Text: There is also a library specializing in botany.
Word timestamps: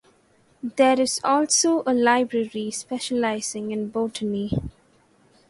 There 0.63 0.99
is 0.99 1.21
also 1.23 1.83
a 1.85 1.93
library 1.93 2.71
specializing 2.71 3.69
in 3.69 3.89
botany. 3.89 4.51